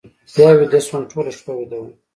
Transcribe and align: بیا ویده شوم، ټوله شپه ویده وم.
بیا 0.33 0.49
ویده 0.59 0.79
شوم، 0.85 1.03
ټوله 1.11 1.31
شپه 1.37 1.51
ویده 1.55 1.77
وم. 1.79 1.91